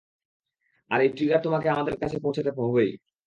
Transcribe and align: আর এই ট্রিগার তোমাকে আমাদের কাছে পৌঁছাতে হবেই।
আর 0.91 0.99
এই 1.01 1.11
ট্রিগার 1.15 1.39
তোমাকে 1.43 1.67
আমাদের 1.69 1.95
কাছে 2.01 2.17
পৌঁছাতে 2.23 2.51
হবেই। 2.59 2.91